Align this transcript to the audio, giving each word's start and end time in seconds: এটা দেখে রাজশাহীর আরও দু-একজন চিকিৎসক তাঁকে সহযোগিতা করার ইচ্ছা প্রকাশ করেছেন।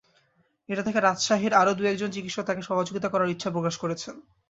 এটা 0.69 0.81
দেখে 0.83 1.01
রাজশাহীর 1.01 1.53
আরও 1.53 1.71
দু-একজন 1.73 2.09
চিকিৎসক 2.11 2.43
তাঁকে 2.45 2.63
সহযোগিতা 2.69 3.07
করার 3.09 3.31
ইচ্ছা 3.33 3.49
প্রকাশ 3.51 3.75
করেছেন। 3.77 4.15